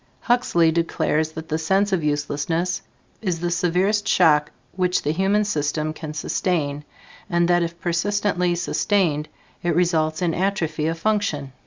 [0.21, 2.81] Huxley declares that the sense of uselessness
[3.21, 6.83] is the severest shock which the human system can sustain,
[7.29, 9.29] and that if persistently sustained,
[9.61, 11.53] it results in atrophy of function.